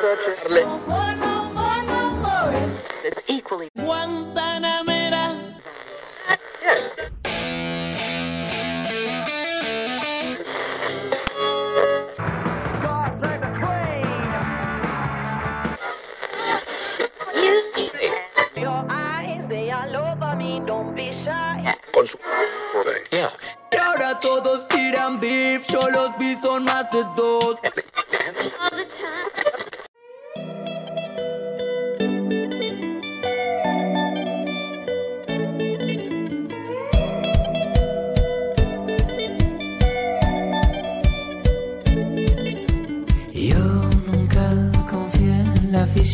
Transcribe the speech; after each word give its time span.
searching. 0.00 1.25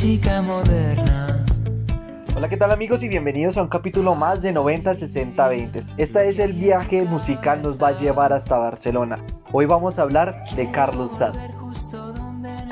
Física 0.02 0.42
moderna. 0.42 1.44
Hola, 2.34 2.48
¿qué 2.48 2.56
tal 2.56 2.72
amigos 2.72 3.04
y 3.04 3.08
bienvenidos 3.08 3.56
a 3.56 3.62
un 3.62 3.68
capítulo 3.68 4.16
más 4.16 4.42
de 4.42 4.50
90 4.50 4.96
60 4.96 5.46
20. 5.46 5.78
Esta 5.96 6.24
es 6.24 6.40
el 6.40 6.54
viaje 6.54 7.04
musical 7.04 7.62
nos 7.62 7.80
va 7.80 7.88
a 7.88 7.96
llevar 7.96 8.32
hasta 8.32 8.58
Barcelona. 8.58 9.24
Hoy 9.52 9.66
vamos 9.66 10.00
a 10.00 10.02
hablar 10.02 10.42
de 10.56 10.72
Carlos 10.72 11.12
Sad. 11.12 11.36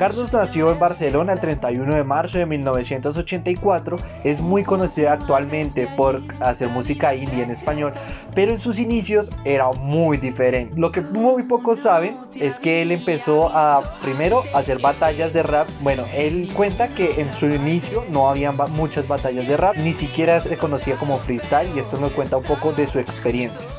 Carlos 0.01 0.33
nació 0.33 0.71
en 0.71 0.79
Barcelona 0.79 1.33
el 1.33 1.39
31 1.39 1.93
de 1.93 2.03
marzo 2.03 2.39
de 2.39 2.47
1984, 2.47 3.97
es 4.23 4.41
muy 4.41 4.63
conocido 4.63 5.11
actualmente 5.11 5.87
por 5.95 6.23
hacer 6.39 6.69
música 6.69 7.13
indie 7.13 7.43
en 7.43 7.51
español, 7.51 7.93
pero 8.33 8.51
en 8.51 8.59
sus 8.59 8.79
inicios 8.79 9.29
era 9.45 9.69
muy 9.73 10.17
diferente. 10.17 10.73
Lo 10.75 10.91
que 10.91 11.01
muy 11.01 11.43
pocos 11.43 11.81
saben 11.81 12.17
es 12.39 12.59
que 12.59 12.81
él 12.81 12.91
empezó 12.91 13.49
a 13.49 13.99
primero 14.01 14.41
hacer 14.55 14.79
batallas 14.79 15.33
de 15.33 15.43
rap. 15.43 15.69
Bueno, 15.81 16.05
él 16.15 16.49
cuenta 16.55 16.87
que 16.87 17.21
en 17.21 17.31
su 17.31 17.45
inicio 17.45 18.03
no 18.09 18.27
había 18.27 18.49
ba- 18.49 18.65
muchas 18.65 19.07
batallas 19.07 19.47
de 19.47 19.55
rap, 19.55 19.75
ni 19.77 19.93
siquiera 19.93 20.41
se 20.41 20.57
conocía 20.57 20.95
como 20.97 21.19
freestyle 21.19 21.69
y 21.75 21.79
esto 21.79 21.99
nos 21.99 22.11
cuenta 22.13 22.37
un 22.37 22.43
poco 22.43 22.71
de 22.73 22.87
su 22.87 22.97
experiencia. 22.97 23.69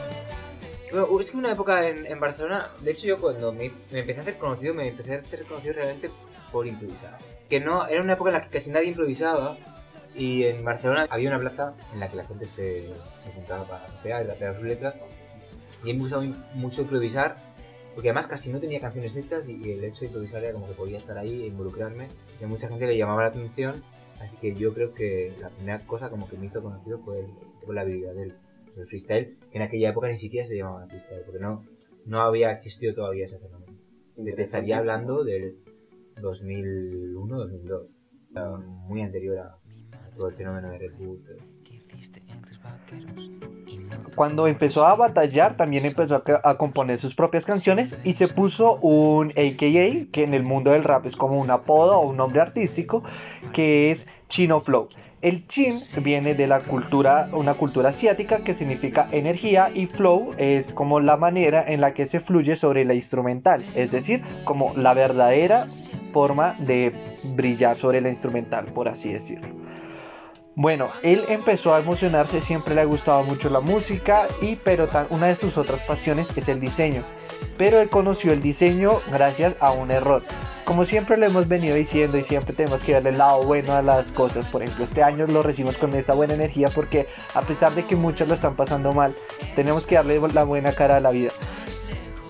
Es 0.92 1.30
que 1.30 1.38
una 1.38 1.52
época 1.52 1.88
en, 1.88 2.04
en 2.04 2.20
Barcelona, 2.20 2.70
de 2.80 2.90
hecho 2.90 3.06
yo 3.06 3.18
cuando 3.18 3.50
me, 3.50 3.70
me 3.90 4.00
empecé 4.00 4.18
a 4.18 4.22
hacer 4.22 4.36
conocido, 4.36 4.74
me 4.74 4.88
empecé 4.88 5.14
a 5.14 5.18
hacer 5.20 5.44
conocido 5.44 5.72
realmente 5.72 6.10
por 6.50 6.66
improvisar. 6.66 7.16
Que 7.48 7.60
no, 7.60 7.86
era 7.86 8.02
una 8.02 8.12
época 8.12 8.28
en 8.28 8.34
la 8.34 8.42
que 8.44 8.50
casi 8.50 8.70
nadie 8.70 8.88
improvisaba 8.88 9.56
y 10.14 10.44
en 10.44 10.62
Barcelona 10.62 11.06
había 11.08 11.30
una 11.30 11.40
plaza 11.40 11.74
en 11.94 12.00
la 12.00 12.10
que 12.10 12.16
la 12.16 12.24
gente 12.24 12.44
se, 12.44 12.88
se 12.88 13.32
juntaba 13.34 13.64
para 13.64 13.86
rapear 13.86 14.24
y 14.24 14.28
rapear 14.28 14.54
sus 14.54 14.64
letras. 14.64 14.98
Y 15.82 15.82
a 15.82 15.84
mí 15.86 15.94
me 15.94 16.00
gustaba 16.00 16.24
mucho 16.52 16.82
improvisar 16.82 17.36
porque 17.94 18.10
además 18.10 18.26
casi 18.26 18.52
no 18.52 18.60
tenía 18.60 18.78
canciones 18.78 19.16
hechas 19.16 19.48
y, 19.48 19.60
y 19.64 19.72
el 19.72 19.84
hecho 19.84 20.00
de 20.00 20.06
improvisar 20.06 20.44
era 20.44 20.52
como 20.52 20.68
que 20.68 20.74
podía 20.74 20.98
estar 20.98 21.16
ahí 21.16 21.42
e 21.42 21.46
involucrarme 21.46 22.08
y 22.38 22.44
a 22.44 22.46
mucha 22.46 22.68
gente 22.68 22.86
le 22.86 22.98
llamaba 22.98 23.22
la 23.22 23.28
atención. 23.28 23.82
Así 24.20 24.36
que 24.36 24.54
yo 24.54 24.74
creo 24.74 24.92
que 24.92 25.34
la 25.40 25.48
primera 25.48 25.80
cosa 25.86 26.10
como 26.10 26.28
que 26.28 26.36
me 26.36 26.46
hizo 26.46 26.62
conocido 26.62 26.98
fue, 26.98 27.26
fue 27.64 27.74
la 27.74 27.80
habilidad 27.80 28.12
del, 28.12 28.36
el 28.76 28.86
freestyle, 28.86 29.36
que 29.50 29.58
en 29.58 29.62
aquella 29.62 29.90
época 29.90 30.08
ni 30.08 30.16
siquiera 30.16 30.46
se 30.46 30.56
llamaba 30.56 30.86
freestyle, 30.86 31.22
porque 31.24 31.40
no, 31.40 31.64
no 32.06 32.20
había 32.20 32.50
existido 32.52 32.94
todavía 32.94 33.24
ese 33.24 33.38
fenómeno. 33.38 33.72
Te 34.16 34.42
estaría 34.42 34.78
hablando 34.78 35.24
del 35.24 35.56
2001-2002, 36.16 37.88
muy 38.86 39.02
anterior 39.02 39.38
a 39.38 39.58
todo 40.16 40.28
el 40.28 40.34
fenómeno 40.34 40.70
de 40.70 40.78
Red 40.78 40.94
Bull. 40.98 41.22
Cuando 44.16 44.46
empezó 44.46 44.86
a 44.86 44.94
batallar, 44.96 45.56
también 45.56 45.84
empezó 45.86 46.16
a, 46.16 46.22
a 46.44 46.58
componer 46.58 46.98
sus 46.98 47.14
propias 47.14 47.46
canciones 47.46 47.98
y 48.04 48.14
se 48.14 48.28
puso 48.28 48.76
un 48.76 49.30
AKA, 49.30 50.10
que 50.10 50.24
en 50.24 50.34
el 50.34 50.42
mundo 50.42 50.72
del 50.72 50.84
rap 50.84 51.06
es 51.06 51.16
como 51.16 51.40
un 51.40 51.50
apodo 51.50 51.98
o 51.98 52.08
un 52.08 52.16
nombre 52.16 52.40
artístico, 52.40 53.02
que 53.52 53.90
es 53.90 54.08
Chino 54.28 54.60
Flow. 54.60 54.88
El 55.22 55.46
chin 55.46 55.78
viene 56.02 56.34
de 56.34 56.48
la 56.48 56.58
cultura, 56.58 57.28
una 57.32 57.54
cultura 57.54 57.90
asiática 57.90 58.42
que 58.42 58.54
significa 58.54 59.08
energía 59.12 59.70
y 59.72 59.86
flow 59.86 60.34
es 60.36 60.72
como 60.72 60.98
la 60.98 61.16
manera 61.16 61.64
en 61.64 61.80
la 61.80 61.94
que 61.94 62.06
se 62.06 62.18
fluye 62.18 62.56
sobre 62.56 62.84
la 62.84 62.94
instrumental, 62.94 63.64
es 63.76 63.92
decir, 63.92 64.22
como 64.44 64.74
la 64.74 64.94
verdadera 64.94 65.68
forma 66.10 66.56
de 66.58 66.92
brillar 67.36 67.76
sobre 67.76 68.00
la 68.00 68.08
instrumental, 68.08 68.66
por 68.72 68.88
así 68.88 69.12
decirlo. 69.12 69.61
Bueno, 70.54 70.90
él 71.02 71.24
empezó 71.28 71.74
a 71.74 71.80
emocionarse, 71.80 72.42
siempre 72.42 72.74
le 72.74 72.82
ha 72.82 72.84
gustado 72.84 73.22
mucho 73.22 73.48
la 73.48 73.60
música 73.60 74.28
y 74.42 74.56
pero 74.56 74.86
una 75.08 75.28
de 75.28 75.36
sus 75.36 75.56
otras 75.56 75.82
pasiones 75.82 76.36
es 76.36 76.48
el 76.50 76.60
diseño. 76.60 77.04
Pero 77.56 77.80
él 77.80 77.88
conoció 77.88 78.32
el 78.32 78.42
diseño 78.42 79.00
gracias 79.10 79.56
a 79.60 79.72
un 79.72 79.90
error. 79.90 80.22
Como 80.66 80.84
siempre 80.84 81.16
lo 81.16 81.24
hemos 81.24 81.48
venido 81.48 81.74
diciendo 81.74 82.18
y 82.18 82.22
siempre 82.22 82.54
tenemos 82.54 82.82
que 82.82 82.92
darle 82.92 83.10
el 83.10 83.18
lado 83.18 83.42
bueno 83.44 83.72
a 83.72 83.80
las 83.80 84.10
cosas. 84.10 84.46
Por 84.46 84.62
ejemplo, 84.62 84.84
este 84.84 85.02
año 85.02 85.26
lo 85.26 85.42
recibimos 85.42 85.78
con 85.78 85.94
esta 85.94 86.12
buena 86.12 86.34
energía 86.34 86.68
porque 86.68 87.06
a 87.32 87.40
pesar 87.40 87.74
de 87.74 87.86
que 87.86 87.96
muchos 87.96 88.28
lo 88.28 88.34
están 88.34 88.54
pasando 88.54 88.92
mal, 88.92 89.14
tenemos 89.56 89.86
que 89.86 89.94
darle 89.94 90.20
la 90.34 90.44
buena 90.44 90.72
cara 90.72 90.96
a 90.96 91.00
la 91.00 91.12
vida. 91.12 91.32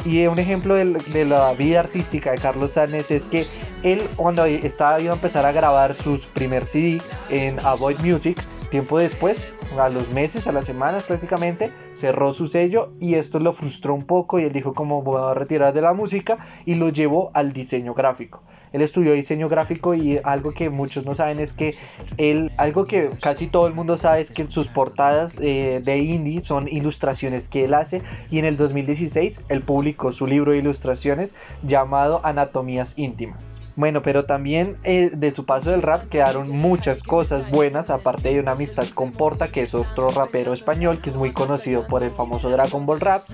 Y 0.05 0.27
un 0.27 0.39
ejemplo 0.41 0.75
de, 0.75 1.25
la 1.25 1.53
vida 1.53 1.79
artística 1.79 2.33
de 2.33 2.39
Carlos 2.39 2.73
Sánchez 2.73 3.13
es 3.13 3.25
que 3.25 3.47
él 3.85 4.03
cuando 4.17 4.45
estaba 4.45 5.01
iba 5.01 5.13
a 5.13 5.15
empezar 5.15 5.47
a 5.47 5.53
grabar 5.53 5.95
su 5.95 6.21
primer 6.35 6.67
CD 6.67 7.01
en 7.31 7.61
Avoid 7.61 8.01
Music, 8.01 8.43
tiempo 8.71 8.99
después, 8.99 9.55
a 9.79 9.89
los 9.91 10.11
meses, 10.11 10.49
a 10.49 10.53
las 10.53 10.67
semanas 10.67 11.05
prácticamente, 11.05 11.73
cerró 11.93 12.33
su 12.33 12.49
sello 12.49 12.93
y 12.99 13.15
esto 13.15 13.39
lo 13.39 13.53
frustró 13.53 13.95
un 13.95 14.05
poco 14.05 14.41
y 14.41 14.45
él 14.45 14.53
dijo 14.53 14.75
como 14.75 15.03
voy 15.03 15.23
a 15.23 15.35
retirar 15.35 15.73
de 15.73 15.83
la 15.83 15.93
música 15.93 16.39
y 16.65 16.75
lo 16.75 16.89
llevó 16.89 17.31
al 17.33 17.53
diseño 17.53 17.95
gráfico. 17.95 18.43
Él 18.73 18.83
estudió 18.83 19.13
diseño 19.13 19.49
gráfico 19.49 19.95
y 19.95 20.19
algo 20.25 20.53
que 20.53 20.71
muchos 20.71 21.05
no 21.05 21.15
saben 21.15 21.41
es 21.41 21.53
que 21.53 21.75
él, 22.19 22.53
algo 22.57 22.87
que 22.87 23.11
casi 23.21 23.47
todo 23.47 23.67
el 23.67 23.75
mundo 23.75 23.97
sabe 23.97 24.21
es 24.21 24.31
que 24.31 24.47
sus 24.47 24.69
portadas 24.69 25.39
eh, 25.41 25.81
de 25.83 25.99
indie 25.99 26.41
son 26.41 26.69
ilustraciones 26.69 27.49
que 27.49 27.65
él 27.65 27.75
hace 27.75 28.03
y 28.31 28.39
en 28.39 28.45
el 28.45 28.57
2016 28.57 29.45
él 29.49 29.63
publicó 29.63 30.13
su 30.13 30.27
libro 30.27 30.53
de 30.53 30.59
ilustraciones 30.59 31.35
llamado 31.63 32.21
Anatomías 32.25 32.99
íntimas. 32.99 33.62
Bueno, 33.75 34.03
pero 34.03 34.27
también 34.27 34.77
eh, 34.85 35.11
de 35.15 35.31
su 35.31 35.47
paso 35.47 35.71
del 35.71 35.83
rap 35.83 36.09
quedaron 36.09 36.51
muchas 36.51 37.03
cosas 37.03 37.51
buenas, 37.51 37.89
aparte 37.91 38.33
de 38.33 38.41
una 38.41 38.53
amistad 38.53 38.87
con 38.95 39.13
Porta, 39.13 39.49
que 39.49 39.63
es 39.63 39.75
otro 39.75 40.11
rapero 40.11 40.53
español 40.53 41.01
que 41.01 41.11
es 41.11 41.17
muy 41.17 41.33
conocido 41.33 41.87
por 41.87 42.03
el 42.03 42.11
famoso 42.11 42.51
Dragon 42.51 42.85
Ball 42.85 43.01
Rap, 43.01 43.25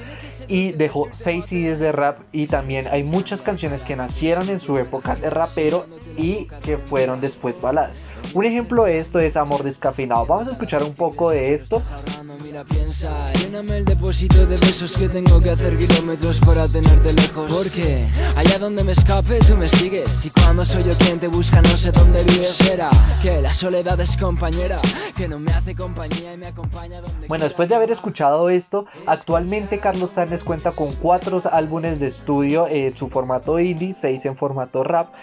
y 0.46 0.72
dejó 0.72 1.08
6 1.10 1.44
CDs 1.44 1.78
de 1.78 1.92
rap 1.92 2.20
y 2.32 2.46
también 2.46 2.86
hay 2.88 3.02
muchas 3.02 3.42
canciones 3.42 3.82
que 3.82 3.96
nacieron 3.96 4.48
en 4.48 4.60
su 4.60 4.78
época 4.78 5.16
de 5.16 5.28
rapero 5.28 5.86
y 6.16 6.46
que 6.62 6.78
fueron 6.78 7.20
después 7.20 7.60
baladas. 7.60 8.02
Un 8.34 8.44
ejemplo 8.44 8.84
de 8.84 8.98
esto 8.98 9.18
es 9.18 9.36
Amor 9.36 9.62
Descafeinado. 9.62 10.26
Vamos 10.26 10.48
a 10.48 10.52
escuchar 10.52 10.82
un 10.82 10.94
poco 10.94 11.30
de 11.30 11.54
esto. 11.54 11.82
Ahora 11.92 12.24
no 12.24 12.36
mira, 12.44 12.64
piensa, 12.64 13.10
lléname 13.34 13.78
el 13.78 13.84
depósito 13.84 14.46
de 14.46 14.56
besos 14.56 14.96
que 14.96 15.08
tengo 15.08 15.40
que 15.40 15.50
hacer 15.50 15.76
kilómetros 15.76 16.40
para 16.40 16.68
tenerte 16.68 17.12
lejos. 17.12 17.50
Porque 17.50 18.06
allá 18.36 18.58
donde 18.58 18.84
me 18.84 18.92
escape 18.92 19.38
tú 19.40 19.56
me 19.56 19.68
sigues 19.68 20.24
y 20.28 20.30
cuando 20.30 20.64
soy 20.64 20.84
yo 20.84 20.92
quien 20.98 21.18
te 21.18 21.26
busca 21.26 21.62
no 21.62 21.70
sé 21.70 21.90
dónde 21.90 22.22
vives. 22.22 22.52
Será 22.52 22.90
que 23.22 23.40
la 23.40 23.52
soledad 23.52 23.98
es 24.00 24.16
compañera, 24.16 24.78
que 25.16 25.26
no 25.26 25.38
me 25.38 25.50
hace 25.52 25.74
compañía 25.74 26.34
y 26.34 26.36
me 26.36 26.46
acompaña 26.46 27.00
donde 27.00 27.26
Bueno, 27.28 27.44
después 27.44 27.68
de 27.68 27.74
haber 27.74 27.90
escuchado 27.90 28.50
esto, 28.50 28.86
actualmente 29.06 29.80
Carlos 29.80 30.12
Tanes 30.12 30.44
cuenta 30.44 30.72
con 30.72 30.92
cuatro 30.96 31.40
álbumes 31.50 32.00
de 32.00 32.08
estudio 32.08 32.66
en 32.68 32.94
su 32.94 33.08
formato 33.08 33.58
indie, 33.58 33.94
seis 33.94 34.26
en 34.26 34.36
formato 34.36 34.84
rap 34.84 35.14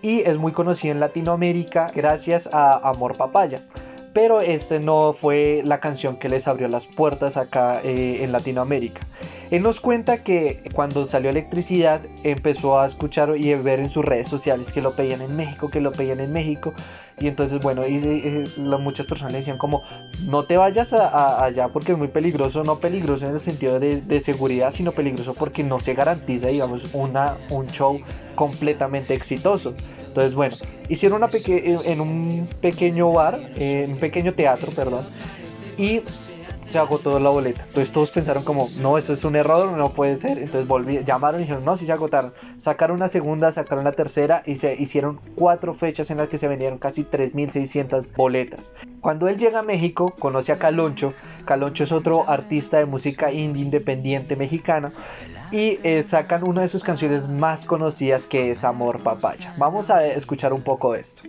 y 0.00 0.20
es 0.20 0.38
muy 0.38 0.52
conocido 0.52 0.92
en 0.92 1.00
Latinoamérica 1.00 1.90
gracias 1.94 2.48
a 2.52 2.88
Amor 2.88 3.16
Papaya. 3.16 3.62
Pero 4.12 4.40
este 4.40 4.78
no 4.80 5.12
fue 5.12 5.62
la 5.64 5.80
canción 5.80 6.16
que 6.16 6.28
les 6.28 6.46
abrió 6.46 6.68
las 6.68 6.86
puertas 6.86 7.36
acá 7.36 7.80
eh, 7.82 8.22
en 8.22 8.32
Latinoamérica. 8.32 9.00
Él 9.50 9.62
nos 9.62 9.80
cuenta 9.80 10.22
que 10.22 10.70
cuando 10.74 11.04
salió 11.06 11.30
electricidad 11.30 12.00
empezó 12.22 12.78
a 12.78 12.86
escuchar 12.86 13.36
y 13.36 13.52
a 13.52 13.58
ver 13.58 13.80
en 13.80 13.88
sus 13.88 14.04
redes 14.04 14.28
sociales 14.28 14.72
que 14.72 14.82
lo 14.82 14.92
pedían 14.92 15.22
en 15.22 15.36
México, 15.36 15.70
que 15.70 15.80
lo 15.80 15.92
pedían 15.92 16.20
en 16.20 16.32
México. 16.32 16.74
Y 17.20 17.28
entonces, 17.28 17.60
bueno, 17.62 17.86
y, 17.86 17.96
eh, 17.96 18.44
la- 18.56 18.78
muchas 18.78 19.06
personas 19.06 19.32
le 19.32 19.38
decían 19.38 19.58
como, 19.58 19.82
no 20.26 20.44
te 20.44 20.56
vayas 20.56 20.92
allá 20.92 21.68
porque 21.68 21.92
es 21.92 21.98
muy 21.98 22.08
peligroso, 22.08 22.64
no 22.64 22.78
peligroso 22.80 23.26
en 23.26 23.34
el 23.34 23.40
sentido 23.40 23.78
de, 23.78 24.20
seguridad, 24.20 24.72
sino 24.72 24.92
peligroso 24.92 25.34
porque 25.34 25.62
no 25.62 25.78
se 25.80 25.94
garantiza, 25.94 26.48
digamos, 26.48 26.88
una, 26.92 27.36
un 27.50 27.66
show 27.68 28.00
completamente 28.34 29.14
exitoso. 29.14 29.74
Entonces, 30.08 30.34
bueno, 30.34 30.56
hicieron 30.88 31.18
una 31.18 31.28
peque- 31.30 31.78
en 31.84 32.00
un 32.00 32.48
pequeño 32.60 33.12
bar, 33.12 33.40
en 33.56 33.92
un 33.92 33.98
pequeño 33.98 34.34
teatro, 34.34 34.72
perdón, 34.72 35.04
y 35.76 36.02
se 36.72 36.78
agotó 36.78 37.20
la 37.20 37.30
boleta. 37.30 37.62
Entonces 37.66 37.92
todos 37.92 38.10
pensaron 38.10 38.42
como, 38.42 38.68
no, 38.80 38.98
eso 38.98 39.12
es 39.12 39.24
un 39.24 39.36
error, 39.36 39.76
no 39.76 39.90
puede 39.90 40.16
ser. 40.16 40.38
Entonces 40.38 40.66
volví, 40.66 41.04
llamaron 41.04 41.40
y 41.40 41.44
dijeron, 41.44 41.64
no, 41.64 41.76
sí 41.76 41.86
se 41.86 41.92
agotaron. 41.92 42.32
Sacaron 42.56 42.96
una 42.96 43.08
segunda, 43.08 43.52
sacaron 43.52 43.84
la 43.84 43.92
tercera 43.92 44.42
y 44.46 44.56
se 44.56 44.74
hicieron 44.74 45.20
cuatro 45.34 45.74
fechas 45.74 46.10
en 46.10 46.16
las 46.16 46.28
que 46.28 46.38
se 46.38 46.48
vendieron 46.48 46.78
casi 46.78 47.04
3.600 47.04 48.16
boletas. 48.16 48.72
Cuando 49.00 49.28
él 49.28 49.36
llega 49.36 49.60
a 49.60 49.62
México, 49.62 50.14
conoce 50.18 50.52
a 50.52 50.58
Caloncho. 50.58 51.12
Caloncho 51.44 51.84
es 51.84 51.92
otro 51.92 52.28
artista 52.28 52.78
de 52.78 52.86
música 52.86 53.30
indie 53.32 53.62
independiente 53.62 54.36
mexicana. 54.36 54.92
Y 55.50 55.78
eh, 55.82 56.02
sacan 56.02 56.44
una 56.44 56.62
de 56.62 56.68
sus 56.68 56.82
canciones 56.82 57.28
más 57.28 57.66
conocidas 57.66 58.26
que 58.26 58.50
es 58.50 58.64
Amor 58.64 59.02
Papaya. 59.02 59.52
Vamos 59.58 59.90
a 59.90 60.06
escuchar 60.06 60.54
un 60.54 60.62
poco 60.62 60.94
de 60.94 61.00
esto. 61.00 61.24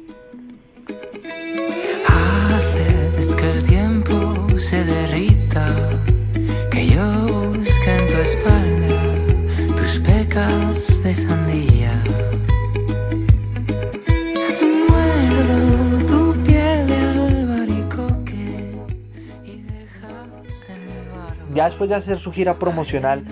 Ya 21.54 21.66
después 21.66 21.90
de 21.90 21.96
hacer 21.96 22.20
su 22.20 22.32
gira 22.32 22.58
promocional 22.58 23.24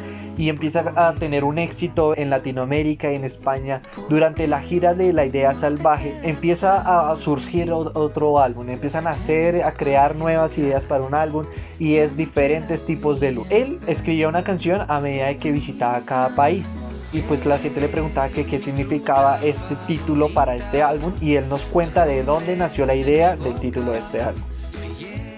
y 0.41 0.49
empieza 0.49 0.91
a 0.95 1.13
tener 1.13 1.43
un 1.43 1.59
éxito 1.59 2.17
en 2.17 2.31
Latinoamérica 2.31 3.11
y 3.11 3.15
en 3.15 3.23
España, 3.23 3.83
durante 4.09 4.47
la 4.47 4.59
gira 4.59 4.95
de 4.95 5.13
La 5.13 5.23
Idea 5.23 5.53
Salvaje 5.53 6.17
empieza 6.23 7.11
a 7.11 7.15
surgir 7.17 7.71
otro 7.71 8.39
álbum, 8.39 8.67
empiezan 8.69 9.05
a 9.05 9.11
hacer, 9.11 9.61
a 9.61 9.71
crear 9.73 10.15
nuevas 10.15 10.57
ideas 10.57 10.85
para 10.85 11.03
un 11.03 11.13
álbum 11.13 11.45
y 11.77 11.97
es 11.97 12.17
diferentes 12.17 12.87
tipos 12.87 13.19
de 13.19 13.33
look. 13.33 13.45
Él 13.51 13.79
escribió 13.85 14.29
una 14.29 14.43
canción 14.43 14.81
a 14.87 14.99
medida 14.99 15.27
de 15.27 15.37
que 15.37 15.51
visitaba 15.51 16.01
cada 16.03 16.35
país. 16.35 16.73
Y 17.13 17.19
pues 17.19 17.45
la 17.45 17.59
gente 17.59 17.79
le 17.79 17.87
preguntaba 17.87 18.29
que 18.29 18.43
qué 18.47 18.57
significaba 18.57 19.39
este 19.43 19.75
título 19.85 20.33
para 20.33 20.55
este 20.55 20.81
álbum 20.81 21.13
y 21.21 21.35
él 21.35 21.49
nos 21.49 21.65
cuenta 21.65 22.07
de 22.07 22.23
dónde 22.23 22.55
nació 22.55 22.87
la 22.87 22.95
idea 22.95 23.35
del 23.35 23.59
título 23.59 23.91
de 23.91 23.99
este 23.99 24.21
álbum. 24.21 24.41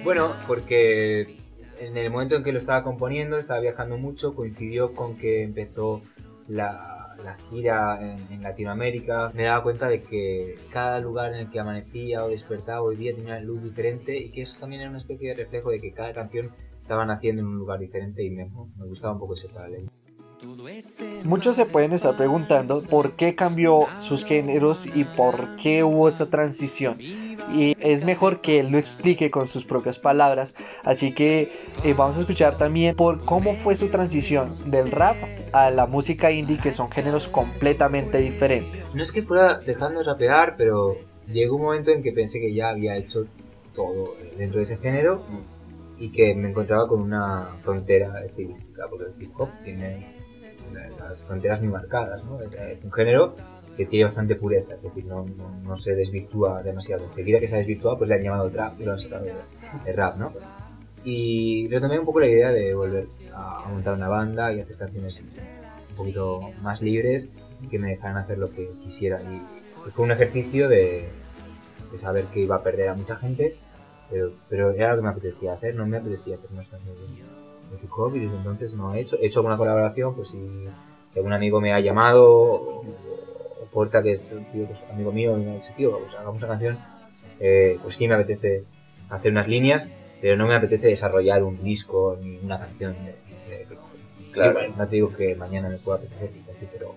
Bueno, 0.06 0.32
porque 0.48 1.43
en 1.88 1.98
el 1.98 2.10
momento 2.10 2.36
en 2.36 2.44
que 2.44 2.52
lo 2.52 2.60
estaba 2.60 2.84
componiendo, 2.84 3.38
estaba 3.38 3.60
viajando 3.60 3.98
mucho, 3.98 4.36
coincidió 4.36 4.94
con 4.94 5.18
que 5.18 5.44
empezó 5.44 6.02
la, 6.48 7.16
la 7.24 7.36
gira 7.50 8.00
en, 8.02 8.20
en 8.32 8.44
Latinoamérica. 8.44 9.32
Me 9.34 9.44
daba 9.44 9.64
cuenta 9.64 9.88
de 9.88 10.02
que 10.02 10.56
cada 10.72 11.00
lugar 11.00 11.34
en 11.34 11.40
el 11.40 11.50
que 11.50 11.60
amanecía 11.60 12.24
o 12.24 12.30
despertaba 12.30 12.82
hoy 12.82 12.96
día 12.96 13.16
tenía 13.16 13.36
una 13.36 13.42
luz 13.42 13.64
diferente 13.64 14.18
y 14.18 14.32
que 14.32 14.44
eso 14.44 14.58
también 14.60 14.82
era 14.82 14.90
una 14.90 15.00
especie 15.00 15.30
de 15.30 15.36
reflejo 15.36 15.72
de 15.72 15.80
que 15.80 15.94
cada 15.94 16.14
canción 16.14 16.52
estaba 16.80 17.06
naciendo 17.06 17.42
en 17.42 17.48
un 17.48 17.58
lugar 17.58 17.80
diferente 17.80 18.24
y 18.24 18.30
me, 18.30 18.46
me 18.46 18.86
gustaba 18.86 19.14
un 19.14 19.20
poco 19.20 19.36
ese 19.36 19.50
paralelo. 19.50 19.90
Muchos 21.24 21.56
se 21.56 21.66
pueden 21.66 21.94
estar 21.94 22.16
preguntando 22.16 22.82
por 22.82 23.14
qué 23.14 23.36
cambió 23.36 23.86
sus 24.00 24.26
géneros 24.26 24.86
y 24.86 25.04
por 25.04 25.56
qué 25.56 25.84
hubo 25.84 26.10
esa 26.10 26.30
transición. 26.30 26.98
Y 27.00 27.76
es 27.80 28.04
mejor 28.04 28.42
que 28.42 28.60
él 28.60 28.70
lo 28.72 28.78
explique 28.78 29.32
con 29.32 29.48
sus 29.48 29.64
propias 29.64 30.00
palabras. 30.00 30.56
Así 30.84 31.14
que 31.14 31.52
eh, 31.84 31.94
vamos 31.94 32.18
a 32.18 32.22
escuchar 32.22 32.58
también 32.58 32.96
por 32.96 33.24
cómo 33.24 33.54
fue 33.54 33.76
su 33.76 33.90
transición 33.90 34.56
del 34.70 34.92
rap 34.92 35.16
a 35.54 35.70
la 35.70 35.86
música 35.86 36.32
indie, 36.32 36.58
que 36.58 36.74
son 36.74 36.90
géneros 36.92 37.28
completamente 37.28 38.18
diferentes. 38.20 38.96
No 38.96 39.04
es 39.04 39.12
que 39.12 39.24
fuera 39.24 39.60
dejando 39.60 40.00
de 40.00 40.06
rapear, 40.06 40.56
pero 40.58 40.98
llegó 41.32 41.56
un 41.56 41.64
momento 41.64 41.92
en 41.92 42.04
que 42.04 42.12
pensé 42.12 42.40
que 42.40 42.54
ya 42.54 42.70
había 42.70 42.98
hecho 42.98 43.26
todo 43.74 44.16
dentro 44.38 44.58
de 44.58 44.64
ese 44.64 44.78
género 44.78 45.24
y 45.98 46.12
que 46.12 46.36
me 46.36 46.50
encontraba 46.50 46.88
con 46.88 47.02
una 47.02 47.50
frontera 47.62 48.24
estilística, 48.24 48.88
porque 48.90 49.06
el 49.06 49.24
hip 49.24 49.32
hop 49.38 49.50
tiene 49.64 50.23
las 50.74 51.24
fronteras 51.24 51.62
muy 51.62 51.70
marcadas, 51.70 52.24
¿no? 52.26 52.42
Es, 52.42 52.54
es 52.54 52.84
un 52.84 52.92
género 52.92 53.36
que 53.76 53.86
tiene 53.86 54.06
bastante 54.06 54.36
pureza, 54.36 54.76
es 54.76 54.84
decir, 54.84 55.06
no, 55.06 55.26
no, 55.26 55.50
no 55.64 55.76
se 55.76 55.96
desvirtúa 55.96 56.62
demasiado. 56.62 57.06
Enseguida 57.06 57.40
que 57.40 57.48
se 57.48 57.56
ha 57.56 57.60
desvirtuado, 57.60 57.98
pues 57.98 58.10
le 58.10 58.16
han 58.16 58.24
llamado 58.24 58.50
trap 58.50 58.80
y 58.80 58.84
lo 58.84 58.92
han 58.92 59.00
sacado 59.00 59.26
de, 59.26 59.94
rap, 59.94 60.18
¿no? 60.18 60.32
Y 61.04 61.68
retomé 61.70 62.00
un 62.00 62.06
poco 62.06 62.20
la 62.20 62.28
idea 62.28 62.52
de 62.52 62.74
volver 62.74 63.06
a, 63.34 63.68
montar 63.70 63.96
una 63.96 64.08
banda 64.08 64.54
y 64.54 64.62
hacer 64.62 64.78
canciones 64.78 65.22
un 65.90 65.96
poquito 65.96 66.52
más 66.62 66.82
libres 66.82 67.32
que 67.70 67.80
me 67.80 67.90
dejaran 67.90 68.18
hacer 68.18 68.38
lo 68.38 68.50
que 68.50 68.70
quisiera. 68.84 69.20
Y 69.22 69.42
fue 69.92 70.06
un 70.06 70.12
ejercicio 70.12 70.70
de, 70.70 71.10
de 71.92 71.98
saber 71.98 72.26
que 72.26 72.42
iba 72.42 72.58
a 72.58 72.62
perder 72.62 72.90
a 72.90 72.94
mucha 72.94 73.16
gente, 73.16 73.58
pero, 74.10 74.34
pero 74.50 74.72
era 74.72 74.92
lo 74.92 74.98
que 74.98 75.02
me 75.02 75.10
apetecía 75.10 75.54
hacer, 75.54 75.76
no 75.76 75.86
me 75.88 75.98
apetecía 75.98 76.36
hacer 76.36 76.52
más 76.52 76.68
canciones 76.68 77.00
de, 77.74 77.78
de 77.78 77.84
hip 77.84 77.92
hop 77.96 78.16
y 78.16 78.20
desde 78.22 78.38
entonces 78.38 78.74
no 78.74 78.94
he 78.94 79.02
hecho. 79.02 79.18
He 79.20 79.28
hecho 79.28 79.40
alguna 79.40 79.58
colaboración, 79.58 80.16
pues 80.16 80.30
si, 80.30 80.38
si 81.12 81.20
algún 81.20 81.34
amigo 81.34 81.62
me 81.62 81.74
ha 81.74 81.80
llamado 81.80 82.32
o, 82.32 82.82
o 82.82 83.66
Porta, 83.72 84.02
que 84.04 84.12
es 84.12 84.32
un 84.32 84.46
tío, 84.52 84.66
pues, 84.66 84.80
amigo 84.92 85.12
mío, 85.12 85.38
y 85.38 85.44
me 85.44 85.52
ha 85.52 85.56
dicho, 85.56 85.72
tío, 85.76 85.98
pues 85.98 86.14
hagamos 86.16 86.38
una 86.38 86.48
canción, 86.48 86.80
eh, 87.40 87.80
pues 87.82 87.96
sí 87.96 88.08
me 88.08 88.16
apetece 88.16 88.64
hacer 89.10 89.32
unas 89.32 89.48
líneas, 89.48 89.90
pero 90.22 90.38
no 90.38 90.48
me 90.48 90.56
apetece 90.56 90.88
desarrollar 90.88 91.44
un 91.44 91.62
disco 91.64 92.18
ni 92.22 92.38
una 92.38 92.60
canción 92.60 92.94
de, 92.94 93.12
de. 93.50 93.68
Claro. 94.32 94.60
No 94.76 94.88
te 94.88 94.96
digo 94.96 95.14
que 95.14 95.36
mañana 95.36 95.70
me 95.70 95.78
pueda 95.78 96.00
apetecer, 96.00 96.32
así, 96.50 96.68
pero 96.72 96.96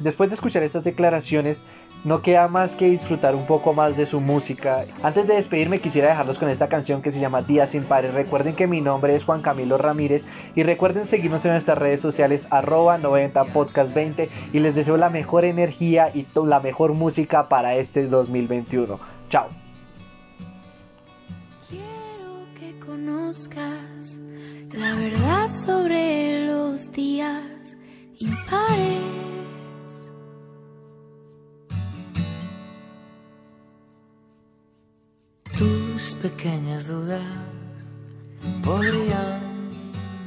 Después 0.00 0.30
de 0.30 0.34
escuchar 0.34 0.62
estas 0.62 0.82
declaraciones, 0.82 1.62
no 2.04 2.22
queda 2.22 2.48
más 2.48 2.74
que 2.74 2.90
disfrutar 2.90 3.34
un 3.34 3.46
poco 3.46 3.74
más 3.74 3.96
de 3.96 4.06
su 4.06 4.20
música. 4.20 4.84
Antes 5.02 5.26
de 5.26 5.34
despedirme 5.34 5.80
quisiera 5.80 6.08
dejarlos 6.08 6.38
con 6.38 6.48
esta 6.48 6.68
canción 6.68 7.02
que 7.02 7.12
se 7.12 7.20
llama 7.20 7.42
Días 7.42 7.70
sin 7.70 7.84
pares. 7.84 8.14
Recuerden 8.14 8.54
que 8.54 8.66
mi 8.66 8.80
nombre 8.80 9.14
es 9.14 9.24
Juan 9.24 9.42
Camilo 9.42 9.78
Ramírez 9.78 10.26
y 10.54 10.62
recuerden 10.62 11.06
seguirnos 11.06 11.44
en 11.44 11.52
nuestras 11.52 11.78
redes 11.78 12.00
sociales 12.00 12.48
arroba 12.50 12.98
90podcast20 12.98 14.28
y 14.52 14.60
les 14.60 14.74
deseo 14.74 14.96
la 14.96 15.10
mejor 15.10 15.44
energía 15.44 16.10
y 16.14 16.26
la 16.34 16.60
mejor 16.60 16.94
música 16.94 17.48
para 17.48 17.76
este 17.76 18.06
2021. 18.06 18.98
Chao. 19.28 19.48
Quiero 21.68 22.46
que 22.58 22.78
conozcas 22.84 24.18
la 24.72 24.94
verdad 24.94 25.50
sobre 25.52 26.46
los 26.46 26.90
días 26.92 27.76
impares. 28.18 29.19
Pequeñas 36.20 36.88
dudas 36.88 37.22
podrían 38.62 39.40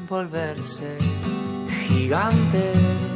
volverse 0.10 0.98
gigantes. 1.88 3.12